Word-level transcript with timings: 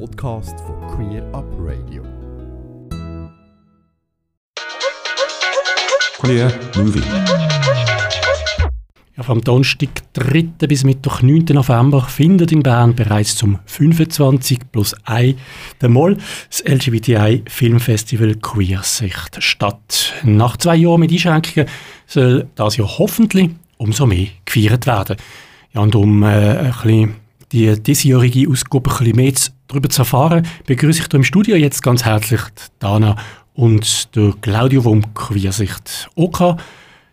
Podcast 0.00 0.58
von 0.60 0.76
Queer 0.88 1.22
Up 1.32 1.44
Radio. 1.58 2.02
Queer 6.20 6.52
Movie. 6.76 7.02
Ja, 9.16 9.22
vom 9.22 9.40
Donnerstag 9.40 9.90
3. 10.14 10.66
bis 10.66 10.82
Mittwoch 10.82 11.22
9. 11.22 11.44
November 11.50 12.02
findet 12.02 12.50
in 12.50 12.62
Bern 12.62 12.94
bereits 12.94 13.36
zum 13.36 13.60
25 13.66 14.58
plus 14.72 14.94
1 15.04 15.36
der 15.80 15.88
Moll 15.88 16.18
das 16.48 16.64
LGBTI 16.66 17.44
Filmfestival 17.48 18.34
Queersicht 18.36 19.40
statt. 19.42 20.12
Nach 20.24 20.56
zwei 20.56 20.76
Jahren 20.76 21.00
mit 21.00 21.12
Einschränkungen 21.12 21.68
soll 22.06 22.48
das 22.56 22.76
Jahr 22.76 22.98
hoffentlich 22.98 23.50
umso 23.76 24.06
mehr 24.06 24.26
gefeiert 24.44 24.86
werden. 24.86 25.16
Ja, 25.72 25.82
und 25.82 25.94
um 25.94 26.22
äh, 26.24 26.26
ein 26.26 26.72
bisschen 26.82 27.23
die 27.54 27.80
diesjährige 27.80 28.50
Ausgabe 28.50 28.90
ein 28.90 28.98
bisschen 28.98 29.16
mehr 29.16 29.32
darüber 29.68 29.88
zu 29.88 30.02
erfahren, 30.02 30.46
begrüße 30.66 31.00
ich 31.02 31.06
hier 31.06 31.14
im 31.14 31.22
Studio 31.22 31.56
jetzt 31.56 31.82
ganz 31.82 32.04
herzlich 32.04 32.40
Dana 32.80 33.16
und 33.54 34.14
der 34.16 34.34
Claudio 34.40 34.82
vom 34.82 35.14
Queersicht 35.14 36.10
OK. 36.16 36.56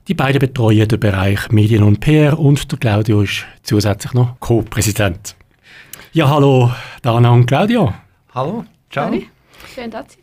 Die 0.08 0.16
beiden 0.16 0.40
betreuen 0.40 0.88
den 0.88 1.00
Bereich 1.00 1.52
Medien 1.52 1.84
und 1.84 2.00
PR 2.00 2.40
und 2.40 2.72
der 2.72 2.80
Claudio 2.80 3.22
ist 3.22 3.46
zusätzlich 3.62 4.14
noch 4.14 4.40
Co-Präsident. 4.40 5.36
Ja, 6.12 6.28
hallo 6.28 6.72
Dana 7.04 7.30
und 7.30 7.46
Claudio. 7.46 7.94
Hallo, 8.34 8.66
ciao. 8.90 9.12
Hallo. 9.12 9.22
Schön, 9.76 9.92
dass 9.92 10.12
Sie. 10.12 10.20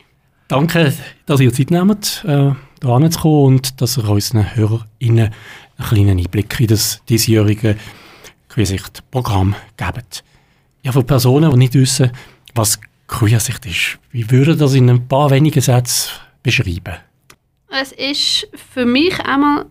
Danke, 0.48 0.92
dass 1.26 1.40
ihr 1.40 1.52
Zeit 1.52 1.70
nehmt, 1.70 2.24
äh, 2.26 2.50
hier 2.82 3.10
zu 3.10 3.20
kommen 3.20 3.44
und 3.44 3.80
dass 3.80 3.96
ihr 3.96 4.08
unseren 4.08 4.56
HörerInnen 4.56 5.30
einen 5.76 5.88
kleinen 5.88 6.18
Einblick 6.18 6.58
in 6.58 6.66
das 6.66 7.02
diesjährige 7.08 7.76
Queersicht-Programm 8.48 9.54
gebt. 9.76 10.24
Ja, 10.82 10.92
für 10.92 11.02
Personen, 11.02 11.50
die 11.50 11.56
nicht 11.56 11.74
wissen, 11.74 12.12
was 12.54 12.80
Queersicht 13.06 13.64
ist, 13.66 13.98
wie 14.10 14.30
würdet 14.30 14.56
ihr 14.56 14.58
das 14.58 14.74
in 14.74 14.90
ein 14.90 15.08
paar 15.08 15.30
wenigen 15.30 15.60
Sätzen 15.60 16.10
beschreiben? 16.42 16.96
Es 17.70 17.92
ist 17.92 18.48
für 18.72 18.84
mich 18.84 19.18
einmal 19.20 19.66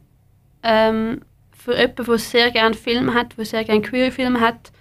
ähm, 0.64 1.22
für 1.58 1.76
jemanden, 1.78 2.06
der 2.06 2.18
sehr 2.18 2.52
gerne 2.52 2.76
Filme 2.76 3.14
hat, 3.14 3.38
der 3.38 3.46
sehr 3.46 3.64
gerne 3.64 3.82
queere 3.82 4.12
Filme 4.12 4.40
hat, 4.40 4.72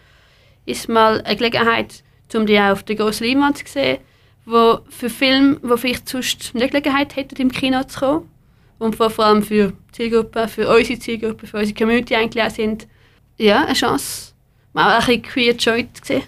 ist 0.66 0.88
mal 0.88 1.20
eine 1.22 1.36
Gelegenheit, 1.36 2.02
um 2.34 2.46
die 2.46 2.58
auch 2.58 2.72
auf 2.72 2.82
der 2.82 2.96
grossen 2.96 3.26
Leinwand 3.26 3.58
zu 3.58 3.64
sehen, 3.66 3.98
wo 4.44 4.80
für 4.88 5.10
Filme, 5.10 5.60
die 5.62 5.78
vielleicht 5.78 6.08
sonst 6.08 6.54
nicht 6.54 6.70
Gelegenheit 6.70 7.16
hätten, 7.16 7.36
im 7.36 7.50
Kino 7.50 7.82
zu 7.84 8.00
kommen 8.00 8.30
und 8.78 8.96
vor 8.96 9.18
allem 9.18 9.42
für 9.42 9.72
Zielgruppen, 9.92 10.48
für 10.48 10.68
unsere 10.68 10.98
Zielgruppe, 10.98 11.46
für 11.46 11.58
unsere 11.58 11.76
Community 11.76 12.14
eigentlich 12.14 12.44
auch 12.44 12.50
sind, 12.50 12.86
ja, 13.38 13.64
eine 13.64 13.74
Chance, 13.74 14.32
mal 14.72 14.94
ein 14.94 14.98
bisschen 14.98 15.22
queer 15.22 15.54
Joy 15.54 15.88
zu 15.92 16.04
sehen. 16.04 16.22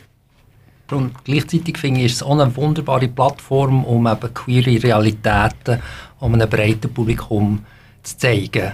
Und 0.90 1.12
gleichzeitig 1.24 1.76
finde 1.76 2.00
ich, 2.00 2.06
ist 2.06 2.14
es 2.16 2.22
auch 2.22 2.38
eine 2.38 2.54
wunderbare 2.56 3.08
Plattform, 3.08 3.84
um 3.84 4.06
eben 4.06 4.34
queere 4.34 4.82
Realitäten 4.82 5.82
um 6.20 6.34
einem 6.34 6.48
breiten 6.48 6.92
Publikum 6.92 7.60
zu 8.02 8.16
zeigen. 8.16 8.72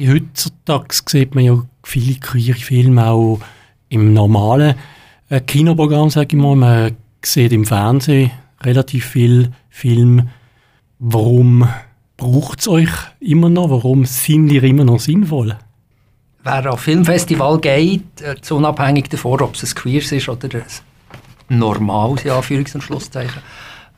Heutzutage 0.00 0.94
sieht 1.06 1.34
man 1.34 1.44
ja 1.44 1.62
viele 1.82 2.18
queere 2.18 2.58
Filme 2.58 3.06
auch 3.06 3.40
im 3.88 4.14
normalen 4.14 4.74
äh, 5.28 5.40
Kinoprogramm, 5.40 6.10
sage 6.10 6.36
ich 6.36 6.42
mal. 6.42 6.56
Man 6.56 6.96
sieht 7.22 7.52
im 7.52 7.64
Fernsehen 7.64 8.30
relativ 8.62 9.06
viel 9.06 9.50
Film. 9.68 10.28
Warum 10.98 11.68
braucht 12.16 12.60
es 12.60 12.68
euch 12.68 12.90
immer 13.20 13.50
noch? 13.50 13.70
Warum 13.70 14.04
sind 14.04 14.50
ihr 14.50 14.62
immer 14.62 14.84
noch 14.84 15.00
sinnvoll? 15.00 15.58
Wer 16.44 16.72
auf 16.72 16.80
Filmfestival 16.80 17.60
geht, 17.60 18.20
äh, 18.20 18.34
unabhängig 18.52 19.08
davon, 19.08 19.42
ob 19.42 19.54
es 19.54 19.62
ein 19.62 19.74
Queers 19.76 20.10
ist 20.10 20.28
oder 20.28 20.48
ein 20.58 20.64
normales, 21.48 22.24
ja, 22.24 22.36
Anführungs- 22.38 22.74
und 22.74 22.82
Schlusszeichen, 22.82 23.40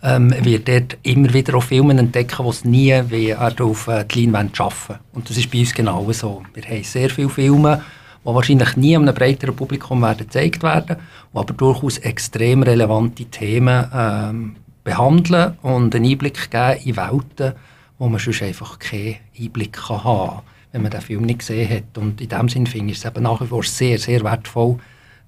ähm, 0.03 0.35
wird 0.45 0.69
dort 0.69 0.99
immer 1.05 1.33
wieder 1.33 1.55
auch 1.55 1.63
Filme 1.63 1.99
entdecken, 1.99 2.45
die 2.45 2.51
es 2.51 2.65
nie 2.67 3.03
wie 3.09 3.35
auf 3.35 3.89
äh, 3.89 4.05
die 4.05 4.27
Leinwand 4.27 4.55
schaffen. 4.55 4.97
Und 5.15 5.31
das 5.31 5.39
ist 5.39 5.51
bei 5.51 5.61
uns 5.61 5.73
genau 5.73 6.13
so. 6.13 6.43
Wir 6.53 6.65
haben 6.65 6.85
sehr 6.85 7.09
viele 7.09 7.31
Filme, 7.31 7.83
die 8.23 8.35
wahrscheinlich 8.35 8.77
nie 8.77 8.95
einem 8.95 9.15
breiteren 9.15 9.57
Publikum 9.57 10.03
werden 10.03 10.27
gezeigt 10.27 10.63
werden, 10.63 10.97
die 11.33 11.39
aber 11.39 11.55
durchaus 11.55 11.97
extrem 11.97 12.63
relevante 12.63 13.25
Themen 13.25 13.91
ähm, 13.95 14.57
behandeln 14.85 15.57
und 15.63 15.95
einen 15.95 16.11
Einblick 16.11 16.51
geben 16.51 16.81
in 16.85 16.97
Welten, 16.97 17.55
wo 17.99 18.09
man 18.09 18.21
sonst 18.21 18.43
einfach 18.43 18.79
keinen 18.79 19.17
Einblick 19.41 19.79
haben 19.89 20.03
kann, 20.03 20.54
wenn 20.75 20.83
man 20.83 20.91
den 20.91 21.01
Film 21.01 21.23
nicht 21.23 21.39
gesehen 21.39 21.71
hat. 21.71 21.97
Und 21.97 22.21
in 22.21 22.29
dem 22.29 22.49
Sinne 22.49 22.67
finde 22.67 22.93
ich 22.93 22.99
es 22.99 23.05
eben 23.05 23.23
nach 23.23 23.41
wie 23.41 23.47
vor 23.47 23.63
sehr, 23.63 23.97
sehr 23.97 24.25
wertvoll, 24.25 24.77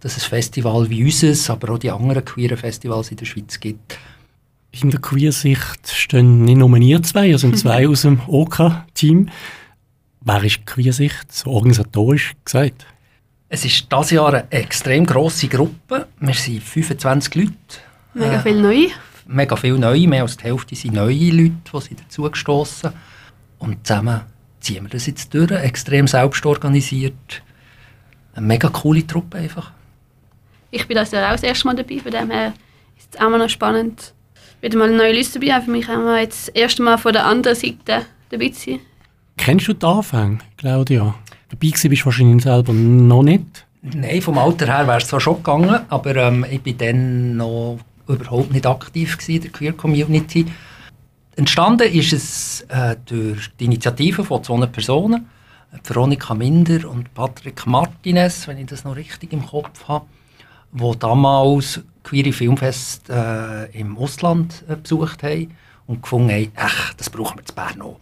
dass 0.01 0.17
es 0.17 0.25
Festival 0.25 0.91
wie 0.91 1.05
unseres, 1.05 1.49
aber 1.49 1.73
auch 1.73 1.79
die 1.79 1.91
anderen 1.91 2.25
queeren 2.25 2.57
Festivals 2.57 3.12
in 3.12 3.17
der 3.17 3.27
Schweiz 3.27 3.61
gibt, 3.61 3.97
in 4.73 4.91
der 4.91 5.01
Queersicht 5.01 5.89
stehen 5.89 6.45
nicht 6.45 6.59
nur 6.59 6.77
ihr 6.77 7.03
zwei, 7.03 7.35
sind 7.37 7.56
zwei 7.59 7.89
aus 7.89 8.03
dem 8.03 8.21
OK-Team. 8.27 9.31
Wer 10.21 10.45
ist 10.45 10.67
Queersicht, 10.67 11.33
so 11.33 11.51
organisatorisch 11.51 12.35
gesagt? 12.45 12.85
Es 13.49 13.65
ist 13.65 13.87
dieses 13.91 14.11
Jahr 14.11 14.35
eine 14.35 14.51
extrem 14.51 15.06
grosse 15.06 15.47
Gruppe. 15.47 16.09
Wir 16.19 16.35
sind 16.35 16.62
25 16.62 17.35
Leute. 17.37 17.53
Mega 18.12 18.41
viele 18.41 18.61
neue. 18.61 18.89
Mega 19.29 19.56
viele 19.56 19.79
neue, 19.79 20.09
mehr 20.09 20.23
als 20.23 20.37
die 20.37 20.45
Hälfte 20.45 20.75
sind 20.75 20.95
neue 20.95 21.31
Leute, 21.31 21.55
die 21.73 21.81
sind 21.81 22.01
dazugestoßen. 22.01 22.91
Und 23.59 23.87
zusammen 23.87 24.23
ziehen 24.66 24.84
wir 24.84 24.91
das 24.91 25.06
jetzt 25.06 25.32
durch, 25.32 25.50
extrem 25.50 26.06
selbst 26.06 26.44
organisiert. 26.44 27.43
Eine 28.34 28.47
mega 28.47 28.69
coole 28.69 29.06
Truppe 29.06 29.38
einfach. 29.38 29.71
Ich 30.71 30.87
bin 30.87 30.97
das 30.97 31.12
ja 31.12 31.28
auch 31.28 31.32
das 31.32 31.44
erste 31.44 31.69
Mal 31.69 31.77
dabei, 31.77 31.99
von 31.99 32.10
dem 32.10 32.31
her 32.31 32.53
ist 32.99 33.15
es 33.15 33.21
auch 33.21 33.31
noch 33.31 33.49
spannend, 33.49 34.12
wieder 34.60 34.76
mal 34.76 34.88
eine 34.88 34.97
neue 34.97 35.12
Liste 35.12 35.38
dabei 35.38 35.55
haben. 35.55 35.65
Für 35.65 35.71
mich 35.71 35.88
haben 35.88 36.05
wir 36.05 36.21
jetzt 36.21 36.49
das 36.49 36.55
erste 36.55 36.82
Mal 36.82 36.99
von 36.99 37.12
der 37.12 37.25
anderen 37.25 37.56
Seite 37.56 38.06
dabei 38.31 38.49
zu 38.49 38.71
sein. 38.71 38.81
Kennst 39.37 39.69
du 39.69 39.75
die 39.75 39.87
Anfänge, 39.87 40.38
Claudia? 40.56 41.15
Dabei 41.49 41.71
bist 41.71 41.84
du 41.84 42.05
wahrscheinlich 42.05 42.43
selber 42.43 42.72
noch 42.72 43.22
nicht. 43.22 43.66
Nein, 43.82 44.21
vom 44.21 44.38
Alter 44.38 44.66
her 44.66 44.87
wäre 44.88 44.99
es 44.99 45.06
zwar 45.06 45.21
schon 45.21 45.37
gegangen, 45.37 45.81
aber 45.88 46.16
ähm, 46.16 46.44
ich 46.50 46.66
war 46.66 46.72
dann 46.72 47.37
noch 47.37 47.78
überhaupt 48.09 48.53
nicht 48.53 48.66
aktiv 48.66 49.16
in 49.28 49.41
der 49.43 49.50
Queer 49.50 49.72
Community. 49.75 50.47
Entstanden 51.37 51.93
ist 51.93 52.15
es 52.15 52.63
äh, 52.69 52.97
durch 53.05 53.51
die 53.61 53.67
Initiative 53.67 54.25
von 54.25 54.43
zwei 54.43 54.65
Personen, 54.65 55.29
Veronika 55.85 56.33
Minder 56.33 56.89
und 56.89 57.13
Patrick 57.13 57.67
Martinez, 57.67 58.49
wenn 58.49 58.57
ich 58.57 58.67
das 58.67 58.85
noch 58.85 58.97
richtig 58.97 59.35
im 59.35 59.45
Kopf 59.45 59.87
habe, 59.87 60.07
die 60.73 60.99
damals 60.99 61.83
queere 62.03 62.33
Filmfest 62.33 63.11
äh, 63.11 63.67
im 63.79 63.99
Ausland 63.99 64.65
äh, 64.67 64.77
besucht 64.77 65.23
haben 65.23 65.55
und 65.87 66.03
gefunden 66.03 66.31
haben, 66.31 66.53
ach, 66.57 66.95
das 66.95 67.11
brauchen 67.11 67.39
wir 67.39 67.45
in 67.47 67.55
Bern 67.55 67.83
auch. 67.83 68.01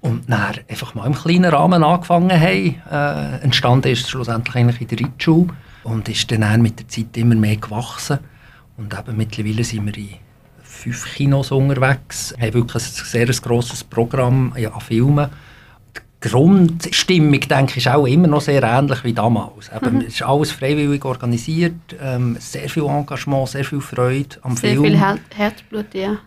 Und 0.00 0.30
dann 0.30 0.54
einfach 0.68 0.94
mal 0.94 1.06
im 1.06 1.14
kleinen 1.14 1.52
Rahmen 1.52 1.82
angefangen 1.82 2.40
haben. 2.40 2.80
Äh, 2.88 3.42
entstanden 3.42 3.88
ist 3.90 4.02
es 4.02 4.10
schlussendlich 4.10 4.54
eigentlich 4.54 4.80
in 4.80 4.88
der 4.88 5.00
Ritschule 5.00 5.48
und 5.82 6.08
ist 6.08 6.30
dann 6.30 6.62
mit 6.62 6.78
der 6.78 6.86
Zeit 6.88 7.16
immer 7.16 7.34
mehr 7.34 7.56
gewachsen. 7.56 8.20
Und 8.76 8.96
eben 8.96 9.16
mittlerweile 9.16 9.64
sind 9.64 9.86
wir 9.86 9.96
in 9.96 10.29
fünf 10.80 11.14
Kinos 11.14 11.50
unterwegs, 11.50 12.34
haben 12.40 12.54
wirklich 12.54 12.82
ein 12.82 13.04
sehr 13.04 13.26
grosses 13.26 13.84
Programm 13.84 14.52
an 14.54 14.80
Filmen 14.80 15.30
Grundstimmung, 16.20 17.40
denke 17.40 17.72
ich, 17.72 17.86
ist 17.86 17.88
auch 17.88 18.06
immer 18.06 18.28
noch 18.28 18.42
sehr 18.42 18.62
ähnlich 18.62 19.02
wie 19.04 19.14
damals. 19.14 19.70
Eben, 19.74 19.96
mhm. 19.96 20.00
Es 20.02 20.14
ist 20.14 20.22
alles 20.22 20.52
freiwillig 20.52 21.04
organisiert, 21.04 21.96
ähm, 22.00 22.36
sehr 22.38 22.68
viel 22.68 22.84
Engagement, 22.84 23.48
sehr 23.48 23.64
viel 23.64 23.80
Freude 23.80 24.36
am 24.42 24.56
sehr 24.56 24.72
Film. 24.72 24.82
Sehr 24.82 24.90
viel 24.90 25.00
Her 25.00 25.18
Herzblut, 25.34 25.94
ja. 25.94 26.18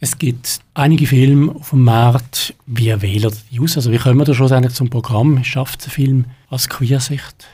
Es 0.00 0.18
gibt 0.18 0.60
einige 0.74 1.06
Filme 1.06 1.54
auf 1.54 1.70
dem 1.70 1.84
Markt. 1.84 2.54
Wie 2.66 3.00
wählt 3.02 3.44
die 3.52 3.60
aus? 3.60 3.76
Also 3.76 3.92
wie 3.92 3.98
kommen 3.98 4.18
wir 4.18 4.24
da 4.24 4.34
schon 4.34 4.70
zum 4.70 4.90
Programm? 4.90 5.44
Schafft 5.44 5.86
ein 5.86 5.90
Film 5.90 6.24
als 6.50 6.68
Queersicht? 6.68 7.46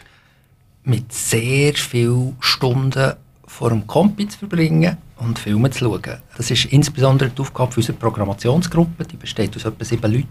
Mit 0.85 1.13
sehr 1.13 1.75
vielen 1.75 2.37
Stunden 2.41 3.15
vor 3.59 3.71
dem 3.71 3.87
Kompi 3.87 4.29
zu 4.29 4.39
verbringen 4.39 4.97
und 5.17 5.39
Filme 5.39 5.71
zu 5.71 5.81
schauen. 5.81 6.19
Das 6.37 6.51
ist 6.51 6.67
insbesondere 6.67 7.31
die 7.31 7.41
Aufgabe 7.41 7.75
unserer 7.75 7.97
Programmationsgruppe. 7.97 9.05
Die 9.05 9.17
besteht 9.17 9.57
aus 9.57 9.65
etwa 9.65 9.85
sieben 9.85 10.13
Leuten 10.13 10.29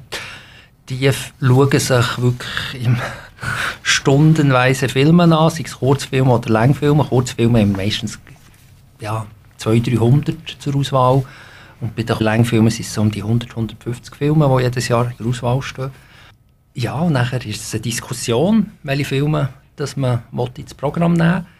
die 0.89 1.11
schauen 1.41 1.79
sich 1.79 2.21
wirklich 2.21 2.85
im 2.85 2.97
stundenweise 3.83 4.87
Filme 4.87 5.23
an, 5.23 5.49
sei 5.49 5.63
es 5.65 5.77
Kurzfilme 5.77 6.31
oder 6.31 6.49
Langfilme. 6.49 7.03
Kurzfilme 7.03 7.59
haben 7.59 7.73
meistens 7.73 8.17
ja, 9.01 9.25
200, 9.57 9.99
300 9.99 10.35
zur 10.59 10.75
Auswahl. 10.75 11.23
Und 11.81 11.95
bei 11.95 12.03
den 12.03 12.17
Langfilmen 12.19 12.71
sind 12.71 12.85
es 12.85 12.97
um 12.97 13.11
die 13.11 13.21
100, 13.21 13.51
150 13.51 14.15
Filme, 14.15 14.49
die 14.57 14.63
jedes 14.63 14.87
Jahr 14.87 15.11
der 15.19 15.27
Auswahl 15.27 15.61
stehen. 15.61 15.91
Ja, 16.73 16.93
und 16.99 17.13
nachher 17.13 17.45
ist 17.45 17.61
es 17.61 17.73
eine 17.73 17.81
Diskussion, 17.81 18.71
welche 18.83 19.05
Filme 19.05 19.49
dass 19.75 19.95
man 19.95 20.23
ins 20.55 20.73
Programm 20.73 21.13
nehmen 21.13 21.35
will. 21.35 21.56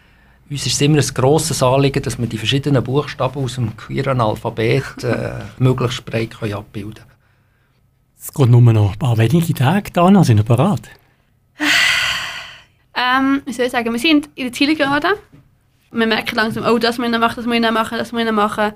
Uns 0.50 0.64
ist 0.64 0.74
es 0.74 0.80
immer 0.80 0.98
ein 0.98 1.14
grosses 1.14 1.62
Anliegen, 1.62 2.02
dass 2.02 2.18
wir 2.18 2.26
die 2.26 2.38
verschiedenen 2.38 2.82
Buchstaben 2.82 3.44
aus 3.44 3.56
dem 3.56 3.76
queeren 3.76 4.20
Alphabet 4.20 5.04
äh, 5.04 5.40
möglichst 5.58 6.04
breit 6.06 6.34
abbilden 6.42 6.94
können. 6.94 7.08
Es 8.18 8.32
geht 8.32 8.48
nur 8.48 8.60
noch 8.60 8.92
ein 8.92 8.98
paar 8.98 9.18
wenige 9.18 9.52
Tage 9.52 9.90
da, 9.92 10.24
sind 10.24 10.38
wir 10.38 10.44
bereit? 10.44 10.88
Ähm, 13.00 13.42
ich 13.46 13.54
soll 13.54 13.70
sagen, 13.70 13.92
wir 13.92 14.00
sind 14.00 14.28
in 14.34 14.46
der 14.46 14.52
Zielgerade. 14.52 15.10
Wir 15.92 16.06
merken 16.08 16.34
langsam, 16.34 16.64
oh, 16.64 16.78
das 16.78 16.98
müssen 16.98 17.12
wir 17.12 17.20
machen, 17.20 17.36
das 17.36 17.46
müssen 17.46 17.62
wir 17.62 17.70
machen, 17.70 17.96
das 17.96 18.10
müssen 18.10 18.26
wir 18.26 18.32
machen. 18.32 18.72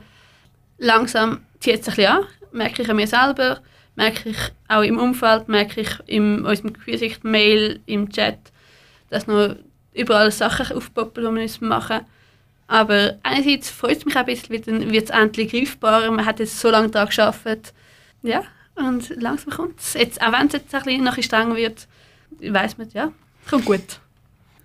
Langsam 0.79 1.41
zieht 1.59 1.81
es 1.81 1.89
ein 1.89 1.97
bisschen 1.97 2.13
an, 2.13 2.25
merke 2.53 2.83
ich 2.83 2.89
an 2.89 2.95
mir 2.95 3.09
selber, 3.09 3.59
merke 3.97 4.29
ich 4.29 4.39
auch 4.69 4.83
im 4.83 5.01
Umfeld, 5.01 5.49
merke 5.49 5.81
ich 5.81 5.91
in 6.07 6.45
unserem 6.45 6.73
Queersicht-Mail, 6.73 7.81
im 7.87 8.11
Chat, 8.11 8.39
dass 9.11 9.27
noch 9.27 9.57
überall 9.95 10.31
Sachen 10.31 10.77
aufpoppen, 10.77 11.23
die 11.23 11.31
wir 11.31 11.69
machen 11.69 11.97
müssen. 11.97 12.07
Aber 12.69 13.15
einerseits 13.23 13.71
freut 13.71 13.99
es 13.99 14.05
mich 14.05 14.17
ein 14.17 14.25
bisschen, 14.25 14.63
dann 14.65 14.91
wird 14.91 15.05
es 15.05 15.11
endlich 15.11 15.51
greifbarer. 15.53 16.11
Man 16.11 16.25
hat 16.25 16.41
jetzt 16.41 16.59
so 16.59 16.71
lange 16.71 16.89
daran 16.89 17.11
gearbeitet. 17.11 17.75
Ja, 18.23 18.43
und 18.77 19.11
langsam 19.21 19.53
kommt 19.53 19.79
es. 19.79 19.95
Jetzt, 19.95 20.23
auch 20.23 20.33
wenn 20.33 20.47
es 20.47 20.55
jetzt 20.55 20.75
ein 20.75 20.83
bisschen 20.85 21.05
noch 21.05 21.23
strenger 21.23 21.57
wird, 21.57 21.87
weiß 22.41 22.79
man, 22.79 22.89
ja, 22.95 23.13
kommt 23.49 23.67
gut. 23.67 24.01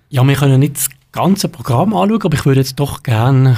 Ja, 0.09 0.25
wir 0.25 0.35
können 0.35 0.59
nicht 0.59 0.77
das 0.77 0.89
ganze 1.11 1.49
Programm 1.49 1.93
anschauen, 1.93 2.21
aber 2.23 2.35
ich 2.35 2.45
würde 2.45 2.61
jetzt 2.61 2.79
doch 2.79 3.03
gerne 3.03 3.57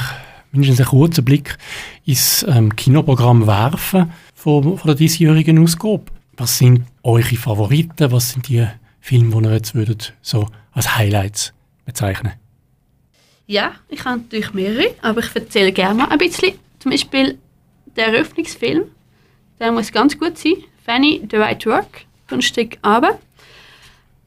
mindestens 0.52 0.80
einen 0.80 0.90
kurzen 0.90 1.26
Blick 1.26 1.58
ins 2.06 2.44
ähm, 2.50 2.76
Kinoprogramm 2.76 3.46
werfen 3.46 4.12
von, 4.34 4.78
von 4.78 4.88
der 4.88 4.96
diesjährigen 4.96 5.62
Ausgabe. 5.62 6.06
Was 6.38 6.58
sind 6.58 6.86
eure 7.04 7.36
Favoriten? 7.36 8.12
Was 8.12 8.32
sind 8.32 8.48
die 8.48 8.66
Filme, 9.00 9.42
die 9.42 9.48
ihr 9.48 9.54
jetzt 9.54 9.76
würdet 9.76 10.14
so 10.22 10.48
als 10.72 10.98
Highlights 10.98 11.54
bezeichnen 11.90 12.34
Ja, 13.48 13.74
ich 13.90 14.06
habe 14.06 14.20
natürlich 14.20 14.54
mehrere, 14.54 14.96
aber 15.02 15.20
ich 15.22 15.36
erzähle 15.36 15.72
gerne 15.72 15.96
mal 15.96 16.10
ein 16.10 16.18
bisschen. 16.18 16.54
Zum 16.80 16.92
Beispiel 16.92 17.38
der 17.96 18.08
Eröffnungsfilm, 18.08 18.84
der 19.60 19.72
muss 19.72 19.92
ganz 19.92 20.18
gut 20.18 20.38
sein. 20.38 20.64
Fanny, 20.86 21.28
The 21.30 21.38
Right 21.38 21.66
Work, 21.66 22.06
von 22.28 22.42
Stück 22.42 22.78
Abend. 22.82 23.18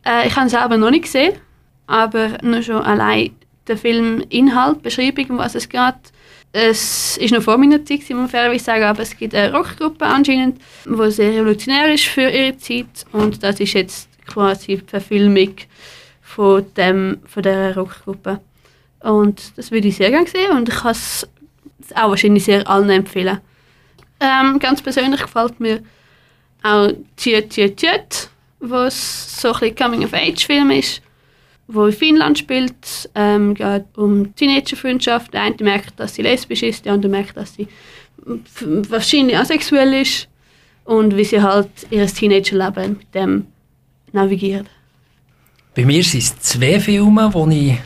Äh, 0.05 0.27
ich 0.27 0.37
habe 0.37 0.47
ihn 0.47 0.51
selber 0.51 0.77
noch 0.77 0.91
nicht 0.91 1.05
gesehen, 1.05 1.35
aber 1.87 2.39
nur 2.43 2.63
schon 2.63 2.83
allein 2.83 3.31
der 3.67 3.77
Film 3.77 4.25
Inhalt, 4.29 4.83
Beschreibung, 4.83 5.31
um 5.31 5.39
was 5.39 5.55
es 5.55 5.69
geht. 5.69 5.95
Es 6.53 7.17
ist 7.17 7.33
noch 7.33 7.43
vor 7.43 7.57
meiner 7.57 7.85
Zeit, 7.85 8.01
muss 8.01 8.11
man 8.11 8.29
fairerweise 8.29 8.65
sagen, 8.65 8.85
aber 8.85 9.03
es 9.03 9.17
gibt 9.17 9.35
eine 9.35 9.55
Rockgruppe 9.55 10.05
anscheinend, 10.05 10.61
die 10.85 11.11
sehr 11.11 11.33
revolutionär 11.33 11.95
ist 11.95 12.05
für 12.05 12.29
ihre 12.29 12.57
Zeit 12.59 13.07
und 13.13 13.43
das 13.43 13.59
ist 13.61 13.73
jetzt 13.73 14.09
quasi 14.27 14.77
die 14.77 14.83
Verfilmung 14.87 15.55
von, 16.35 16.65
dem, 16.77 17.19
von 17.27 17.43
dieser 17.43 17.75
Rockgruppe. 17.75 18.41
Und 19.01 19.57
das 19.57 19.71
würde 19.71 19.89
ich 19.89 19.97
sehr 19.97 20.11
gerne 20.11 20.29
sehen 20.29 20.53
und 20.53 20.69
ich 20.69 20.75
kann 20.77 20.93
es 20.93 21.27
auch 21.95 22.11
wahrscheinlich 22.11 22.45
sehr 22.45 22.69
allen 22.69 22.91
empfehlen. 22.91 23.39
Ähm, 24.21 24.59
ganz 24.59 24.81
persönlich 24.81 25.21
gefällt 25.21 25.59
mir 25.59 25.83
auch 26.63 26.93
Tjöt 27.17 27.51
Tjöt 27.51 27.77
Tjöt, 27.77 28.31
was 28.61 29.41
so 29.41 29.53
ein 29.53 29.75
Coming-of-Age-Film 29.75 30.71
ist 30.71 31.03
wo 31.69 31.87
in 31.87 31.93
Finnland 31.93 32.39
spielt. 32.39 33.11
Ähm, 33.15 33.55
geht 33.55 33.85
um 33.97 34.35
Teenagerfreundschaft. 34.35 35.33
Der 35.33 35.43
eine 35.43 35.57
merkt, 35.61 35.99
dass 35.99 36.15
sie 36.15 36.23
lesbisch 36.23 36.63
ist, 36.63 36.85
der 36.85 36.93
andere 36.93 37.11
merkt, 37.11 37.37
dass 37.37 37.55
sie 37.55 37.69
wahrscheinlich 38.89 39.37
asexuell 39.37 39.95
ist. 39.95 40.29
Und 40.85 41.17
wie 41.17 41.25
sie 41.25 41.41
halt 41.41 41.71
ihr 41.91 42.07
Teenagerleben 42.07 42.99
mit 42.99 43.15
dem 43.15 43.47
navigiert. 44.13 44.67
Bei 45.75 45.87
mir 45.87 46.05
sind 46.05 46.23
es 46.23 46.39
zwei 46.41 46.79
Filme, 46.79 47.33
die 47.35 47.71
ich 47.71 47.73
äh, 47.73 47.81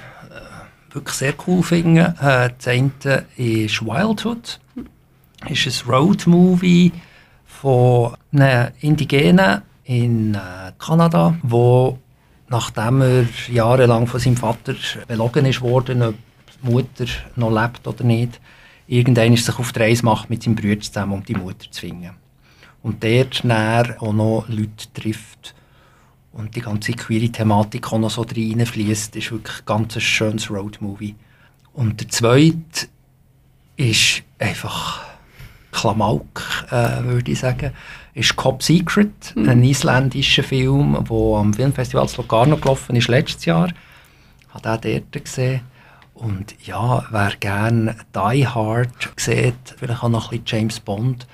wirklich 0.92 1.14
sehr 1.14 1.34
cool 1.46 1.62
finde. 1.62 2.16
Äh, 2.20 2.50
das 2.58 2.66
eine 2.66 3.24
ist 3.36 3.86
Wildhood. 3.86 4.58
Das 5.48 5.66
ist 5.66 5.86
ein 5.86 5.90
Roadmovie 5.92 6.90
von 7.46 8.16
einem 8.32 8.72
Indigenen 8.80 9.62
in 9.84 10.34
äh, 10.34 10.72
Kanada, 10.78 11.36
wo 11.44 11.96
nachdem 12.48 13.02
er 13.02 13.26
jahrelang 13.52 14.08
von 14.08 14.18
seinem 14.18 14.36
Vater 14.36 14.74
belogen 15.06 15.46
ist 15.46 15.60
worden, 15.60 16.02
ob 16.02 16.14
die 16.64 16.68
Mutter 16.68 17.06
noch 17.36 17.52
lebt 17.52 17.86
oder 17.86 18.02
nicht, 18.02 18.40
irgendwann 18.88 19.36
sich 19.36 19.58
auf 19.60 19.70
die 19.72 19.78
Reise 19.78 20.04
macht 20.04 20.28
mit 20.28 20.42
seinem 20.42 20.56
Bruder 20.56 20.80
zusammen, 20.80 21.12
um 21.12 21.24
die 21.24 21.34
Mutter 21.34 21.70
zu 21.70 21.82
finden. 21.82 22.10
Und 22.82 23.04
dort 23.04 23.44
näher 23.44 23.96
auch 24.00 24.12
noch 24.12 24.44
Leute 24.48 24.92
trifft 24.92 25.54
und 26.36 26.54
die 26.54 26.60
ganze 26.60 26.92
queere 26.92 27.30
Thematik 27.30 27.92
auch 27.92 27.98
noch 27.98 28.10
so 28.10 28.22
reinfließt, 28.22 29.16
ist 29.16 29.32
wirklich 29.32 29.60
ein 29.60 29.66
ganz 29.66 30.00
schönes 30.00 30.50
Roadmovie. 30.50 31.14
Und 31.72 32.00
der 32.00 32.08
zweite 32.08 32.88
ist 33.76 34.22
einfach 34.38 35.02
Klamauk, 35.72 36.42
äh, 36.70 37.02
würde 37.04 37.32
ich 37.32 37.40
sagen 37.40 37.72
ist 38.16 38.34
Cop 38.34 38.62
Secret, 38.62 39.36
mhm. 39.36 39.48
ein 39.48 39.62
isländischer 39.62 40.42
Film, 40.42 40.96
der 41.08 41.16
am 41.16 41.52
Filmfestival 41.52 42.08
Locarno 42.16 42.56
gelaufen 42.56 42.96
ist 42.96 43.08
letztes 43.08 43.44
Jahr. 43.44 43.68
Ich 43.68 44.54
habe 44.54 44.80
den 44.80 45.04
dort 45.10 45.24
gesehen. 45.24 45.60
Und 46.14 46.54
ja, 46.64 47.04
wer 47.10 47.32
gerne 47.38 47.94
Die 48.14 48.48
Hard 48.48 49.12
sieht, 49.16 49.74
vielleicht 49.76 50.02
auch 50.02 50.08
noch 50.08 50.32
ein 50.32 50.40
bisschen 50.40 50.60
James 50.60 50.80
Bond 50.80 51.26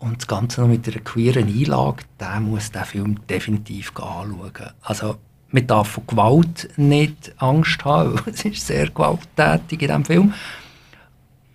und 0.00 0.18
das 0.18 0.26
Ganze 0.26 0.62
noch 0.62 0.68
mit 0.68 0.88
einer 0.88 1.00
queeren 1.00 1.46
Einlage, 1.46 2.02
der 2.18 2.40
muss 2.40 2.72
den 2.72 2.84
Film 2.84 3.26
definitiv 3.28 3.92
anschauen. 3.96 4.70
Also, 4.82 5.16
man 5.50 5.66
darf 5.66 5.88
von 5.88 6.06
Gewalt 6.06 6.70
nicht 6.76 7.32
Angst 7.38 7.84
haben, 7.84 8.14
weil 8.24 8.34
es 8.34 8.44
ist 8.44 8.66
sehr 8.66 8.88
gewalttätig 8.88 9.82
in 9.82 9.88
diesem 9.88 10.04
Film. 10.04 10.34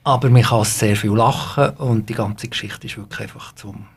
Aber 0.04 0.30
man 0.30 0.44
kann 0.44 0.64
sehr 0.64 0.96
viel 0.96 1.16
lachen 1.16 1.72
und 1.78 2.08
die 2.08 2.14
ganze 2.14 2.48
Geschichte 2.48 2.88
ist 2.88 2.98
wirklich 2.98 3.22
einfach 3.22 3.56
zum 3.56 3.88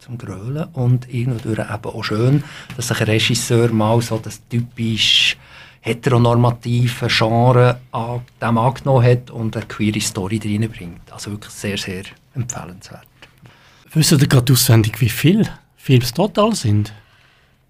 zum 0.00 0.16
Grölen 0.16 0.64
und 0.72 1.12
irgendwo 1.12 1.50
eben 1.50 1.84
auch 1.84 2.04
schön, 2.04 2.44
dass 2.76 2.88
sich 2.88 3.00
ein 3.00 3.06
Regisseur 3.08 3.70
mal 3.72 4.00
so 4.00 4.18
das 4.18 4.40
typisch 4.48 5.36
heteronormative 5.80 7.08
Genre 7.08 7.80
an 7.92 8.20
dem 8.40 8.58
angenommen 8.58 9.04
hat 9.04 9.30
und 9.30 9.56
eine 9.56 9.66
queere 9.66 10.00
Story 10.00 10.40
reinbringt. 10.42 11.12
Also 11.12 11.32
wirklich 11.32 11.52
sehr, 11.52 11.76
sehr 11.76 12.04
empfehlenswert. 12.34 13.06
Wisst 13.92 14.12
ihr 14.12 14.18
gerade 14.18 14.52
auswendig, 14.52 15.00
wie 15.00 15.08
viele 15.08 15.48
Filme 15.76 16.04
es 16.04 16.12
total 16.12 16.54
sind? 16.54 16.92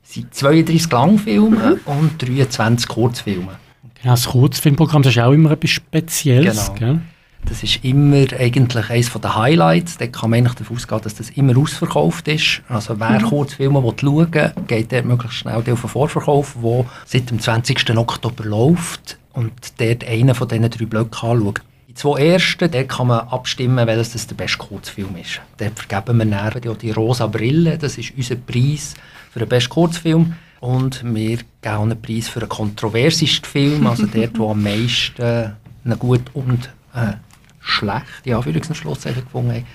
Es 0.05 0.15
sind 0.15 0.35
32 0.35 0.91
Langfilme 0.91 1.81
mhm. 1.87 1.93
und 1.93 2.23
23 2.23 2.89
Kurzfilme. 2.89 3.59
Genau, 4.03 4.15
das 4.15 4.27
Kurzfilmprogramm 4.27 5.03
das 5.03 5.15
ist 5.15 5.23
auch 5.23 5.33
immer 5.33 5.51
etwas 5.51 5.71
Spezielles. 5.71 6.73
Genau. 6.75 6.79
Gell? 6.79 7.01
Das 7.45 7.63
ist 7.63 7.85
immer 7.85 8.27
eigentlich 8.39 8.91
eines 8.91 9.13
der 9.13 9.37
Highlights. 9.37 9.97
Da 9.97 10.07
kann 10.07 10.31
man 10.31 10.39
eigentlich 10.39 10.55
davon 10.55 10.77
ausgehen, 10.77 11.01
dass 11.03 11.15
das 11.15 11.31
immer 11.31 11.57
ausverkauft 11.57 12.29
ist. 12.29 12.63
Also 12.69 12.99
wer 12.99 13.21
mhm. 13.21 13.23
Kurzfilme 13.23 13.81
schauen 13.81 14.35
will, 14.35 14.53
geht 14.67 14.93
dort 14.93 15.05
möglichst 15.05 15.39
schnell 15.39 15.55
auf 15.55 15.65
den 15.65 15.77
Vorverkauf, 15.77 16.57
der 16.63 16.85
seit 17.07 17.31
dem 17.31 17.39
20. 17.39 17.97
Oktober 17.97 18.45
läuft 18.45 19.19
und 19.33 19.53
dort 19.79 20.05
einen 20.05 20.35
von 20.35 20.49
diesen 20.49 20.71
drei 20.71 20.85
Blöcken 20.87 21.31
anschaut. 21.31 21.63
Zwei 21.99 22.27
ersten, 22.27 22.71
dort 22.71 22.89
kann 22.89 23.09
man 23.09 23.27
abstimmen, 23.27 23.85
welches 23.89 24.13
das 24.13 24.29
der 24.29 24.37
beste 24.37 24.59
Kurzfilm 24.59 25.17
ist. 25.17 25.41
Dort 25.57 25.81
vergeben 25.81 26.19
wir 26.19 26.27
dann 26.27 26.79
die 26.79 26.93
rosa 26.93 27.27
Brille, 27.27 27.77
das 27.77 27.99
ist 27.99 28.13
unser 28.17 28.37
Preis 28.37 28.95
für 29.33 29.41
den 29.41 29.49
besten 29.49 29.71
Kurzfilm. 29.71 30.35
Und 30.61 31.03
wir 31.03 31.39
geben 31.39 31.47
einen 31.65 32.01
Preis 32.01 32.29
für 32.29 32.39
den 32.39 32.49
kontroversesten 32.49 33.51
Film, 33.51 33.87
also 33.89 34.07
dort, 34.07 34.39
wo 34.39 34.53
am 34.53 34.63
meisten 34.63 35.57
einen 35.85 35.99
gut 35.99 36.23
und 36.35 36.71
äh, 36.95 37.15
schlecht, 37.59 38.29
und 38.47 38.77
Schlusszeichen 38.77 39.25
gefunden 39.25 39.55
haben. 39.55 39.67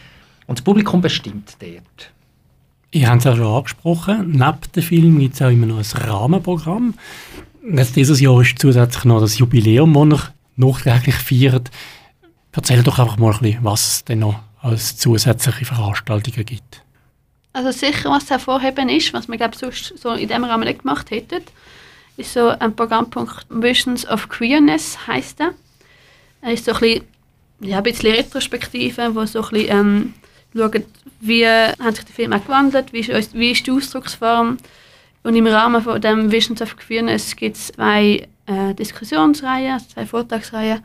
Und 0.47 0.59
das 0.59 0.63
Publikum 0.63 1.01
bestimmt 1.01 1.57
dort. 1.59 2.11
Ihr 2.91 3.09
habt 3.09 3.17
es 3.17 3.25
ja 3.25 3.35
schon 3.35 3.47
angesprochen, 3.47 4.31
neben 4.31 4.71
dem 4.73 4.83
Film 4.83 5.19
gibt 5.19 5.35
es 5.35 5.41
auch 5.41 5.49
immer 5.49 5.65
noch 5.65 5.79
ein 5.79 6.01
Rahmenprogramm. 6.01 6.93
Jetzt 7.69 7.97
dieses 7.97 8.21
Jahr 8.21 8.39
ist 8.39 8.59
zusätzlich 8.59 9.03
noch 9.03 9.19
das 9.19 9.37
Jubiläum, 9.39 9.93
das 10.09 10.19
ihr 10.19 10.33
nachträglich 10.55 11.15
feiert. 11.15 11.69
Erzähl 12.53 12.83
doch 12.83 12.99
einfach 12.99 13.17
mal 13.17 13.33
ein 13.33 13.39
bisschen, 13.39 13.63
was 13.63 13.87
es 13.87 14.05
denn 14.05 14.19
noch 14.19 14.39
als 14.61 14.97
zusätzliche 14.97 15.65
Veranstaltungen 15.65 16.45
gibt. 16.45 16.81
Also 17.51 17.71
sicher, 17.71 18.09
was 18.09 18.29
hervorheben 18.29 18.89
ist, 18.89 19.13
was 19.13 19.27
wir 19.27 19.37
glaube 19.37 19.57
sonst 19.57 19.93
so 19.97 20.11
in 20.11 20.27
diesem 20.27 20.43
Rahmen 20.43 20.63
nicht 20.63 20.79
gemacht 20.79 21.11
hätten, 21.11 21.43
ist 22.17 22.33
so 22.33 22.49
ein 22.49 22.75
Programmpunkt 22.75 23.45
Visions 23.49 24.07
of 24.07 24.29
Queerness 24.29 24.97
heisst 25.07 25.39
er. 25.39 25.53
Er 26.41 26.53
ist 26.53 26.65
so 26.65 26.73
ein 26.73 26.79
bisschen 26.79 27.03
ja, 27.59 27.77
ein 27.77 27.83
bisschen 27.83 28.13
Retrospektive, 28.13 29.15
wo 29.15 29.25
so 29.25 29.41
ein 29.43 29.49
bisschen 29.49 29.79
ähm, 29.79 30.13
schauen, 30.55 30.85
wie 31.21 31.47
haben 31.47 31.95
sich 31.95 32.05
die 32.05 32.11
Filme 32.13 32.39
gewandelt, 32.39 32.93
wie 32.93 32.99
ist, 32.99 33.33
wie 33.33 33.51
ist 33.51 33.65
die 33.65 33.71
Ausdrucksform. 33.71 34.57
Und 35.23 35.35
im 35.35 35.47
Rahmen 35.47 35.81
von 35.81 36.01
dem 36.01 36.31
Visions 36.31 36.61
of 36.61 36.75
Queerness 36.75 37.35
gibt 37.35 37.55
es 37.55 37.67
zwei 37.67 38.27
äh, 38.45 38.73
Diskussionsreihen, 38.73 39.73
also 39.73 39.85
zwei 39.93 40.05
Vortragsreihen. 40.05 40.83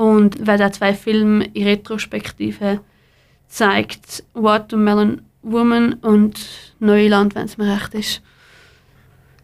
Und 0.00 0.38
wer 0.40 0.56
da 0.56 0.72
zwei 0.72 0.94
Filme 0.94 1.44
in 1.52 1.64
Retrospektive 1.64 2.80
zeigt, 3.48 4.24
Watermelon 4.32 5.20
Woman 5.42 5.92
und 5.92 6.40
Neuland, 6.78 7.34
wenn 7.34 7.44
es 7.44 7.58
mir 7.58 7.70
recht 7.70 7.92
ist. 7.92 8.22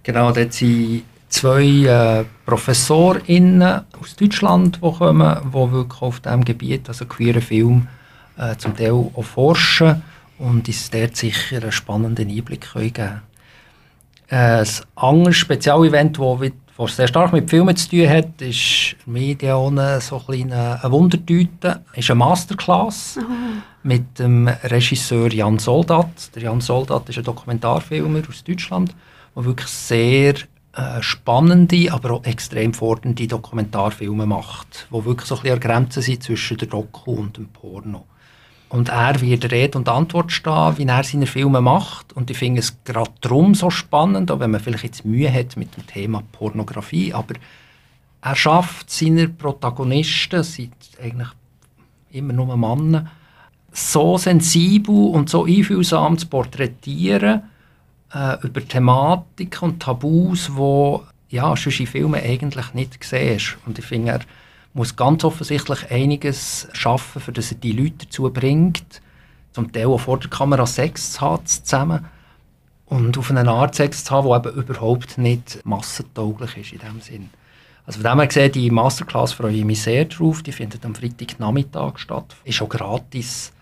Genau, 0.03 0.33
dort 0.33 0.55
sind 0.55 1.03
zwei 1.29 1.63
äh, 1.63 2.25
ProfessorInnen 2.47 3.83
aus 4.01 4.17
Deutschland, 4.17 4.77
die 4.77 4.93
kommen, 4.93 5.37
die 5.45 5.53
wirklich 5.53 6.01
auf 6.01 6.21
diesem 6.21 6.43
Gebiet, 6.43 6.89
also 6.89 7.05
queeren 7.05 7.43
Film, 7.43 7.89
äh, 8.39 8.57
zum 8.57 8.75
Teil 8.75 8.93
auch 8.93 9.23
forschen 9.25 10.01
und 10.39 10.67
uns 10.67 10.89
dort 10.89 11.19
sicher 11.19 11.59
einen 11.59 11.71
spannenden 11.71 12.31
Einblick 12.31 12.73
geben 12.73 12.95
können. 12.95 13.21
Äh, 14.29 14.63
ein 14.63 14.69
anderes 14.95 15.37
Spezialevent, 15.37 16.19
das 16.19 16.41
was 16.79 16.97
sehr 16.97 17.09
stark 17.09 17.33
mit 17.33 17.49
Filmen 17.49 17.75
zu 17.77 17.89
tun 17.89 18.09
hat, 18.09 18.41
ist 18.43 18.97
Medione 19.07 20.01
so 20.01 20.23
ein 20.29 20.53
eine 20.53 20.81
Wundertüte, 20.85 21.83
ist 21.95 22.11
eine 22.11 22.19
Masterclass 22.19 23.19
oh. 23.19 23.25
mit 23.83 24.19
dem 24.19 24.49
Regisseur 24.49 25.33
Jan 25.33 25.59
Soldat. 25.59 26.35
Der 26.35 26.43
Jan 26.43 26.61
Soldat 26.61 27.09
ist 27.09 27.19
ein 27.19 27.25
Dokumentarfilmer 27.25 28.23
aus 28.29 28.45
Deutschland, 28.45 28.95
der 29.35 29.45
wirklich 29.45 29.69
sehr 29.69 30.35
äh, 30.75 31.01
spannende, 31.01 31.91
aber 31.91 32.11
auch 32.11 32.25
extrem 32.25 32.75
fordernde 32.75 33.27
Dokumentarfilme 33.27 34.27
macht, 34.27 34.87
wo 34.91 35.05
wirklich 35.05 35.29
so 35.29 35.37
ein 35.37 35.43
bisschen 35.43 35.55
an 35.55 35.61
Grenzen 35.61 36.03
sind 36.03 36.23
zwischen 36.23 36.59
der 36.59 36.69
Doku 36.69 37.13
und 37.13 37.39
dem 37.39 37.49
Porno. 37.49 38.05
Und 38.69 38.89
er 38.89 39.21
wird 39.21 39.51
Rede 39.53 39.79
und 39.79 39.89
Antwort 39.89 40.33
stehen, 40.33 40.77
wie 40.77 40.87
er 40.87 41.05
seine 41.05 41.27
Filme 41.27 41.61
macht. 41.61 42.13
Und 42.15 42.31
ich 42.31 42.39
finde 42.39 42.61
es 42.61 42.77
gerade 42.85 43.11
darum 43.21 43.55
so 43.55 43.71
spannend, 43.71 44.31
auch 44.31 44.41
wenn 44.41 44.51
man 44.51 44.61
vielleicht 44.61 44.85
jetzt 44.85 45.05
Mühe 45.05 45.33
hat 45.33 45.57
mit 45.57 45.77
dem 45.77 45.87
Thema 45.87 46.23
Pornografie, 46.33 47.15
aber 47.15 47.35
er 48.23 48.35
schafft 48.35 48.91
seine 48.91 49.29
Protagonisten, 49.29 50.43
sind 50.43 50.75
eigentlich 51.01 51.29
immer 52.11 52.33
nur 52.33 52.57
Männer, 52.57 53.07
so 53.73 54.19
sensibel 54.19 55.11
und 55.11 55.29
so 55.29 55.45
einfühlsam 55.45 56.19
zu 56.19 56.27
porträtieren 56.27 57.43
äh, 58.13 58.37
über 58.43 58.67
Thematiken 58.67 59.71
und 59.71 59.81
Tabus, 59.81 60.51
die 60.57 61.37
ja, 61.37 61.55
sonst 61.57 61.81
in 61.81 61.87
Filmen 61.87 62.21
eigentlich 62.21 62.75
nicht 62.75 63.05
siehst. 63.05 63.59
Und 63.67 63.79
ich 63.79 63.85
finde, 63.85 64.13
er 64.13 64.21
muss 64.77 64.95
ganz 64.95 65.25
offensichtlich 65.25 65.91
einiges 65.91 66.69
schaffen, 66.73 67.21
für 67.21 67.33
dass 67.33 67.51
er 67.51 67.59
die 67.59 67.73
Leute 67.73 68.05
dazu 68.05 68.31
bringt, 68.31 69.01
zum 69.53 69.73
Teil 69.73 69.87
auch 69.87 69.99
vor 69.99 70.19
der 70.19 70.29
Kamera 70.29 70.67
Sex 70.67 71.13
zu 71.13 71.21
haben 71.23 71.47
zusammen 71.47 72.05
und 72.85 73.17
auf 73.17 73.31
eine 73.31 73.51
Art 73.51 73.75
Sex 73.75 74.05
zu 74.05 74.15
haben, 74.15 74.43
die 74.43 74.49
eben 74.49 74.59
überhaupt 74.59 75.17
nicht 75.17 75.61
massentauglich 75.65 76.59
ist 76.59 76.73
in 76.73 76.79
dem 76.81 77.01
Sinn. 77.01 77.31
Also 77.87 78.01
von 78.01 78.11
dem 78.11 78.19
her 78.19 78.27
gesehen, 78.27 78.53
die 78.53 78.71
Masterclass 78.71 79.33
freue 79.33 79.55
ich 79.55 79.65
mich 79.65 79.81
sehr 79.81 80.05
drauf. 80.05 80.43
Die 80.43 80.53
findet 80.53 80.85
am 80.85 80.95
Freitagnachmittag 80.95 81.99
statt. 81.99 82.37
Ist 82.45 82.61
auch 82.61 82.69
gratis. 82.69 83.53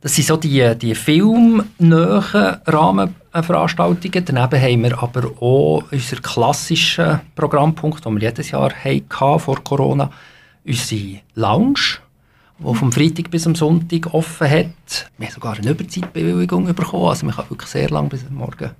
Das 0.00 0.14
sind 0.14 0.28
so 0.28 0.36
die, 0.36 0.76
die 0.78 0.94
filmnahen 0.94 2.56
Rahmenveranstaltungen. 2.64 4.24
Daneben 4.24 4.62
haben 4.62 4.82
wir 4.84 5.02
aber 5.02 5.26
auch 5.42 5.82
unseren 5.90 6.22
klassischen 6.22 7.20
Programmpunkt, 7.34 8.04
den 8.04 8.14
wir 8.14 8.28
jedes 8.28 8.52
Jahr 8.52 8.72
hatten, 8.72 9.40
vor 9.40 9.62
Corona 9.64 10.08
unsere 10.68 11.20
Lounge, 11.34 11.98
die 12.58 12.74
vom 12.74 12.92
Freitag 12.92 13.30
bis 13.30 13.46
am 13.46 13.54
Sonntag 13.54 14.12
offen 14.12 14.50
hat. 14.50 15.10
Wir 15.16 15.26
haben 15.26 15.34
sogar 15.34 15.56
eine 15.56 15.70
Überzeitbewilligung 15.70 16.66
bekommen, 16.74 17.08
also 17.08 17.26
man 17.26 17.34
kann 17.34 17.48
wirklich 17.50 17.70
sehr 17.70 17.88
lange 17.88 18.08
bis 18.08 18.28
morgen, 18.30 18.70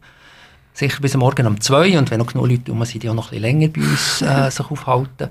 sicher 0.74 1.00
bis 1.00 1.16
morgen 1.16 1.46
um 1.46 1.60
zwei 1.60 1.98
und 1.98 2.10
wenn 2.10 2.18
noch 2.18 2.26
genug 2.26 2.48
Leute 2.48 2.72
um 2.72 2.84
sind, 2.84 3.02
die 3.02 3.08
auch 3.08 3.14
noch 3.14 3.32
ein 3.32 3.40
bisschen 3.40 3.60
länger 3.60 3.68
bei 3.68 3.80
uns 3.80 4.22
äh, 4.22 4.50
sich 4.50 4.70
aufhalten. 4.70 5.30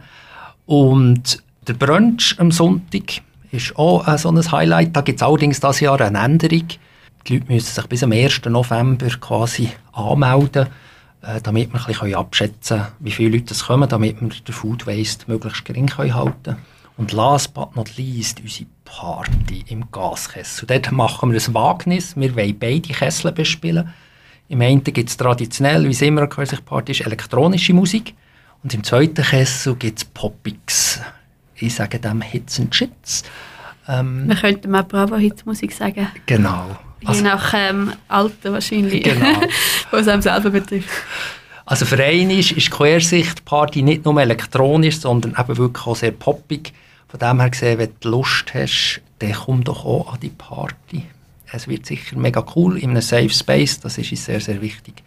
Und 0.66 1.44
der 1.68 1.74
Brunch 1.74 2.36
am 2.40 2.52
Sonntag 2.52 3.22
ist 3.52 3.78
auch 3.78 4.08
äh, 4.08 4.18
so 4.18 4.30
ein 4.30 4.52
Highlight. 4.52 4.96
Da 4.96 5.02
gibt 5.02 5.20
es 5.20 5.24
allerdings 5.24 5.60
dieses 5.60 5.80
Jahr 5.80 6.00
eine 6.02 6.20
Änderung. 6.20 6.68
Die 7.28 7.34
Leute 7.34 7.52
müssen 7.52 7.74
sich 7.74 7.88
bis 7.88 8.04
am 8.04 8.12
1. 8.12 8.42
November 8.46 9.08
quasi 9.20 9.70
anmelden, 9.94 10.68
äh, 11.22 11.42
damit 11.42 11.74
wir 11.74 11.80
ein 11.80 11.86
bisschen 11.86 12.16
abschätzen 12.16 12.78
können, 12.78 12.92
wie 13.00 13.12
viele 13.12 13.38
Leute 13.38 13.54
es 13.54 13.66
kommen, 13.66 13.90
damit 13.90 14.22
wir 14.22 14.30
den 14.30 14.54
Food 14.54 14.88
Waste 14.88 15.26
möglichst 15.28 15.66
gering 15.66 15.90
halten 15.98 16.34
können. 16.44 16.58
Und 16.98 17.12
last 17.12 17.54
but 17.54 17.76
not 17.76 17.96
least, 17.98 18.42
unsere 18.42 18.66
Party 18.84 19.64
im 19.68 19.92
Gaskessel. 19.92 20.66
Dort 20.66 20.92
machen 20.92 21.32
wir 21.32 21.40
ein 21.40 21.54
Wagnis. 21.54 22.16
Wir 22.16 22.36
wollen 22.36 22.58
beide 22.58 22.94
Kessel 22.94 23.32
bespielen. 23.32 23.94
Im 24.50 24.62
einen 24.62 24.84
gibt 24.84 25.10
es 25.10 25.18
traditionell, 25.18 25.84
wie 25.86 25.92
es 25.92 26.02
immer 26.02 26.22
eine 26.22 26.62
Party 26.66 26.94
ist, 26.94 27.02
elektronische 27.02 27.74
Musik. 27.74 28.16
Und 28.64 28.74
im 28.74 28.84
zweiten 28.84 29.24
Kessel 29.24 29.76
gibt 29.76 30.00
es 30.00 30.06
Poppix. 30.06 31.00
Ich 31.56 31.76
sage 31.76 32.00
dem 32.00 32.22
Hits 32.22 32.60
and 32.60 32.74
Shits. 32.74 33.24
Ähm, 33.88 34.28
wir 34.28 34.36
könnten 34.36 34.72
mal 34.72 34.84
Bravo-Hits-Musik 34.84 35.72
sagen. 35.72 36.08
Genau. 36.26 36.78
Also, 37.06 37.22
Je 37.22 37.30
nach 37.30 37.54
ähm, 37.54 37.94
Alter 38.08 38.54
wahrscheinlich, 38.54 39.04
genau. 39.04 39.42
was 39.92 40.08
einem 40.08 40.22
selber 40.22 40.50
betrifft. 40.50 40.90
Also 41.66 41.86
für 41.86 42.02
einen 42.02 42.30
ist, 42.32 42.54
ist 42.54 42.72
Quersicht 42.72 43.44
Party 43.44 43.82
nicht 43.82 44.06
nur 44.06 44.20
elektronisch, 44.22 45.00
sondern 45.02 45.36
eben 45.38 45.58
wirklich 45.58 45.86
auch 45.86 45.96
sehr 45.98 46.12
poppig. 46.12 46.74
Von 47.10 47.20
dem 47.20 47.40
her 47.40 47.50
gesehen, 47.50 47.78
wenn 47.78 47.92
du 48.00 48.10
Lust 48.10 48.54
hast, 48.54 49.02
dann 49.20 49.34
komm 49.34 49.64
doch 49.64 49.86
auch 49.86 50.14
an 50.14 50.20
die 50.22 50.30
Party. 50.30 51.04
Es 51.52 51.68
wird 51.68 51.86
sicher 51.86 52.18
mega 52.18 52.46
cool 52.56 52.78
in 52.78 52.92
einem 52.92 53.02
Safe 53.02 53.30
Space, 53.30 53.80
das 53.80 53.98
ist 53.98 54.12
uns 54.12 54.26
sehr, 54.26 54.40
sehr 54.40 54.62
wichtig. 54.62 55.04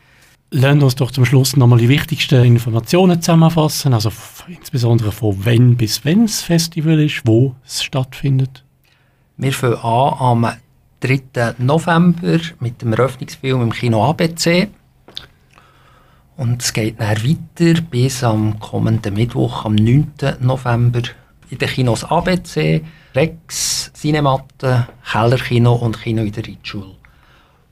Lassen 0.51 0.83
uns 0.83 0.97
doch 0.97 1.11
zum 1.11 1.25
Schluss 1.25 1.57
nochmal 1.57 1.79
die 1.79 1.89
wichtigsten 1.89 2.45
Informationen 2.45 3.23
zusammenfassen, 3.23 3.95
also 3.95 4.11
insbesondere 4.49 5.13
von 5.13 5.39
wann 5.45 5.77
bis 5.77 6.05
wann 6.05 6.27
das 6.27 6.43
Festival 6.43 7.01
ist, 7.01 7.23
wo 7.25 7.55
es 7.65 7.83
stattfindet. 7.83 8.65
Wir 9.37 9.53
fangen 9.53 9.77
an 9.77 10.15
am 10.19 10.53
3. 11.01 11.55
November 11.59 12.39
mit 12.61 12.83
dem 12.83 12.93
Eröffnungsfilm 12.93 13.63
im 13.63 13.73
Kino 13.73 14.05
ABC. 14.09 14.69
Und 16.37 16.63
es 16.63 16.73
geht 16.73 17.01
dann 17.01 17.17
weiter 17.17 17.81
bis 17.91 18.23
am 18.23 18.59
kommenden 18.61 19.15
Mittwoch, 19.15 19.65
am 19.65 19.75
9. 19.75 20.13
November, 20.41 21.03
in 21.51 21.59
den 21.59 21.69
Kinos 21.69 22.05
ABC, 22.05 22.83
Rex, 23.15 23.93
Cinematte, 23.95 24.89
Kellerkino 25.11 25.75
und 25.75 26.01
Kino 26.01 26.23
in 26.23 26.33
der 26.33 26.47
Ritschule. 26.47 26.97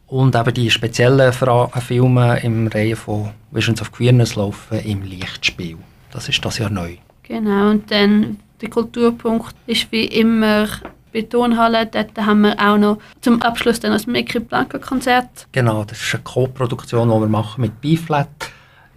Und 0.06 0.34
eben 0.34 0.54
die 0.54 0.70
speziellen 0.70 1.32
Fra 1.32 1.68
Filme 1.80 2.40
im 2.40 2.66
Reihe 2.66 2.96
von 2.96 3.30
Visions 3.50 3.80
of 3.82 3.92
Queerness 3.92 4.36
laufen 4.36 4.80
im 4.80 5.02
Lichtspiel. 5.02 5.76
Das 6.10 6.28
ist 6.28 6.42
das 6.44 6.58
Jahr 6.58 6.70
neu. 6.70 6.96
Genau, 7.22 7.70
und 7.70 7.90
dann 7.90 8.38
der 8.60 8.70
Kulturpunkt 8.70 9.54
ist 9.66 9.92
wie 9.92 10.06
immer 10.06 10.66
Betonhalle. 11.12 11.86
Dort 11.86 12.16
haben 12.16 12.42
wir 12.42 12.58
auch 12.58 12.78
noch 12.78 12.98
zum 13.20 13.42
Abschluss 13.42 13.80
dann 13.80 13.92
das 13.92 14.06
Mickey 14.06 14.40
Blanco 14.40 14.78
Konzert. 14.78 15.46
Genau, 15.52 15.84
das 15.84 16.00
ist 16.00 16.14
eine 16.14 16.22
Co-Produktion, 16.22 17.08
die 17.08 17.20
wir 17.20 17.28
machen 17.28 17.60
mit 17.62 17.80
B-Flat. 17.80 18.28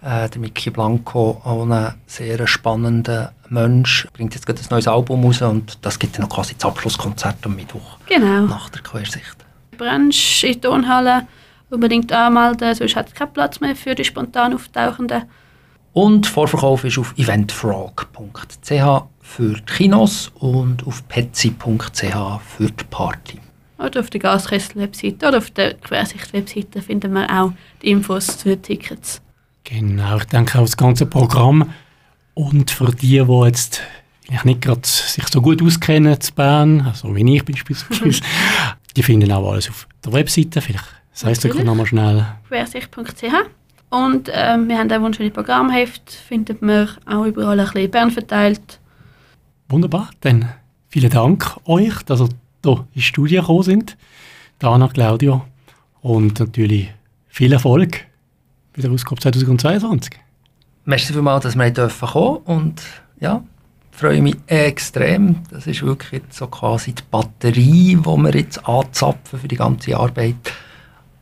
Äh, 0.02 0.28
der 0.28 0.40
Mickey 0.40 0.70
Blanco, 0.70 1.40
auch 1.44 1.64
ein 1.64 1.94
sehr 2.06 2.44
spannender 2.48 3.32
Mensch, 3.48 4.08
bringt 4.12 4.34
jetzt 4.34 4.46
gerade 4.46 4.60
ein 4.60 4.66
neues 4.70 4.88
Album 4.88 5.24
raus 5.24 5.42
und 5.42 5.78
das 5.82 5.98
gibt 5.98 6.16
dann 6.16 6.22
noch 6.22 6.30
quasi 6.30 6.54
das 6.54 6.64
Abschlusskonzert 6.64 7.36
am 7.44 7.54
Mittwoch. 7.54 7.98
Genau. 8.06 8.46
Nach 8.46 8.68
der 8.70 8.82
Quersicht. 8.82 9.36
Brennst 9.78 10.42
in 10.42 10.54
die 10.54 10.60
Tonhalle 10.60 11.28
unbedingt 11.70 12.12
anmelden, 12.12 12.74
sonst 12.74 12.96
hat 12.96 13.08
es 13.08 13.14
keinen 13.14 13.32
Platz 13.32 13.60
mehr 13.60 13.76
für 13.76 13.94
die 13.94 14.04
spontan 14.04 14.54
Auftauchenden. 14.54 15.22
Und 15.92 16.26
Vorverkauf 16.26 16.84
ist 16.84 16.98
auf 16.98 17.14
eventfrog.ch 17.18 19.02
für 19.20 19.54
die 19.54 19.62
Kinos 19.66 20.32
und 20.36 20.86
auf 20.86 21.06
petsy.ch 21.08 22.40
für 22.56 22.70
die 22.70 22.84
Party. 22.90 23.38
Oder 23.78 24.00
auf 24.00 24.10
der 24.10 24.20
Gaskessel-Webseite 24.20 25.26
oder 25.28 25.38
auf 25.38 25.50
der 25.50 25.74
Quersicht-Webseite 25.74 26.82
finden 26.82 27.12
wir 27.12 27.28
auch 27.28 27.52
die 27.82 27.90
Infos 27.90 28.38
zu 28.38 28.50
den 28.50 28.62
Tickets. 28.62 29.20
Genau, 29.64 30.16
ich 30.16 30.24
denke 30.24 30.58
auch 30.58 30.62
das 30.62 30.76
ganze 30.76 31.06
Programm. 31.06 31.72
Und 32.34 32.70
für 32.70 32.90
die, 32.92 33.22
die 33.24 33.44
jetzt 33.44 33.82
vielleicht 34.22 34.44
nicht 34.44 34.62
gerade 34.62 34.80
sich 34.84 35.28
so 35.28 35.42
gut 35.42 35.62
auskennen 35.62 36.18
zu 36.20 36.32
Bern, 36.32 36.82
also 36.82 37.14
wie 37.14 37.36
ich 37.36 37.44
beispielsweise, 37.44 38.22
die 38.96 39.02
finden 39.02 39.30
auch 39.32 39.52
alles 39.52 39.68
auf 39.68 39.86
der 40.04 40.12
Webseite. 40.12 40.60
Vielleicht 40.60 40.84
sagst 41.12 41.44
du 41.44 41.64
nochmal 41.64 41.86
schnell. 41.86 42.24
Quersicht.ch 42.48 43.61
und 43.92 44.30
äh, 44.30 44.56
wir 44.56 44.78
haben 44.78 44.90
ein 44.90 45.02
wunderschönes 45.02 45.34
Programmheft, 45.34 46.10
findet 46.10 46.62
man 46.62 46.88
auch 47.04 47.26
überall 47.26 47.60
ein 47.60 47.66
bisschen 47.66 47.90
Bern 47.90 48.10
verteilt. 48.10 48.80
Wunderbar, 49.68 50.08
dann 50.20 50.48
vielen 50.88 51.10
Dank 51.10 51.58
euch, 51.66 52.02
dass 52.04 52.20
ihr 52.20 52.28
hier 52.64 52.78
in 52.78 52.84
die 52.94 53.02
Studie 53.02 53.36
gekommen 53.36 53.62
sind. 53.64 53.98
Dana, 54.58 54.88
Claudio 54.88 55.44
und 56.00 56.40
natürlich 56.40 56.90
viel 57.28 57.52
Erfolg 57.52 58.06
bei 58.74 58.80
der 58.80 58.90
Ausgabe 58.90 59.20
2022. 59.20 60.18
Merci 60.86 61.12
vielmals, 61.12 61.42
dass 61.42 61.54
wir 61.54 61.70
kommen 61.70 61.74
dürfen 61.74 62.36
und 62.46 62.82
ja, 63.20 63.44
freue 63.90 64.22
mich 64.22 64.36
extrem. 64.46 65.42
Das 65.50 65.66
ist 65.66 65.82
wirklich 65.82 66.22
so 66.30 66.46
quasi 66.46 66.94
die 66.94 67.02
Batterie, 67.10 67.96
die 67.96 68.06
wir 68.06 68.34
jetzt 68.34 68.66
anzapfen 68.66 69.38
für 69.38 69.48
die 69.48 69.56
ganze 69.56 69.98
Arbeit. 69.98 70.50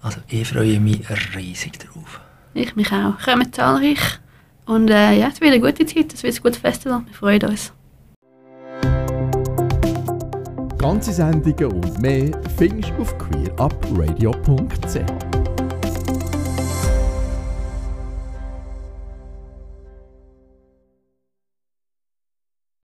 Also 0.03 0.21
ich 0.29 0.47
freue 0.47 0.79
mich 0.79 1.01
riesig 1.35 1.81
darauf. 1.81 2.21
Ich 2.55 2.77
mich 2.77 2.93
auch. 2.93 3.19
Kommen 3.25 3.53
zahlreich. 3.53 4.21
Und 4.67 4.91
äh, 4.91 5.19
ja, 5.19 5.29
es 5.29 5.41
wird 5.41 5.53
eine 5.53 5.61
gute 5.61 5.87
Zeit, 5.87 6.13
es 6.13 6.23
wird 6.23 6.37
ein 6.37 6.43
gutes 6.43 6.59
Festival. 6.59 7.03
Wir 7.07 7.15
freuen 7.15 7.43
uns. 7.45 7.73
Ganze 10.79 11.13
Sendungen 11.13 11.73
und 11.73 11.99
mehr 12.01 12.31
findest 12.57 12.93
du 12.97 13.03
auf 13.03 13.19
queerupradio.ch. 13.19 15.40